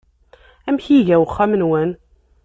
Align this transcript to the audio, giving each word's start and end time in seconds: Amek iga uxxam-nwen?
Amek 0.67 0.85
iga 0.97 1.15
uxxam-nwen? 1.23 1.91